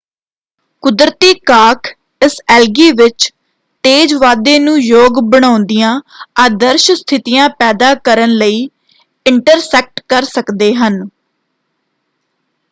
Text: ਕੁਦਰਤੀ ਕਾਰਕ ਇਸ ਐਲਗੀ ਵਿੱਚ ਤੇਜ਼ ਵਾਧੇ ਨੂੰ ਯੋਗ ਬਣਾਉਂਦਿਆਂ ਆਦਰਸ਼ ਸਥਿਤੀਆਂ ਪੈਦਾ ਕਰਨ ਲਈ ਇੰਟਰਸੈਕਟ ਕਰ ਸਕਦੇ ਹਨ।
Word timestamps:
ਕੁਦਰਤੀ 0.83 1.33
ਕਾਰਕ 1.41 1.87
ਇਸ 2.21 2.35
ਐਲਗੀ 2.51 2.91
ਵਿੱਚ 2.93 3.29
ਤੇਜ਼ 3.83 4.13
ਵਾਧੇ 4.21 4.57
ਨੂੰ 4.59 4.77
ਯੋਗ 4.79 5.19
ਬਣਾਉਂਦਿਆਂ 5.29 5.93
ਆਦਰਸ਼ 6.41 6.89
ਸਥਿਤੀਆਂ 6.93 7.49
ਪੈਦਾ 7.59 7.93
ਕਰਨ 8.03 8.31
ਲਈ 8.31 8.67
ਇੰਟਰਸੈਕਟ 9.25 10.01
ਕਰ 10.09 10.23
ਸਕਦੇ 10.25 10.73
ਹਨ। 10.75 11.01